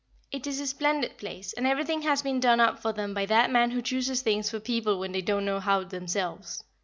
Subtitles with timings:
[0.31, 3.51] It is a splendid place, and everything has been done up for them by that
[3.51, 6.63] man who chooses things for people when they don't know how themselves.